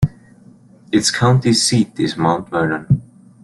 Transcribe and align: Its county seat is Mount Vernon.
Its 0.91 1.11
county 1.11 1.53
seat 1.53 1.99
is 1.99 2.17
Mount 2.17 2.49
Vernon. 2.49 3.03